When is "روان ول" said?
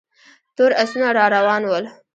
1.35-1.85